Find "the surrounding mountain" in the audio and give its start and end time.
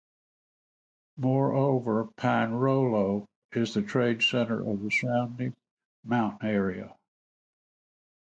4.81-6.49